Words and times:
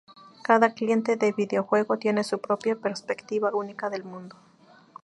Cada 0.41 0.73
cliente 0.73 1.15
de 1.15 1.31
videojuego 1.31 1.99
tiene 1.99 2.23
su 2.23 2.39
propia 2.41 2.75
perspectiva 2.75 3.51
única 3.53 3.87
del 3.91 4.03
mundo. 4.03 4.35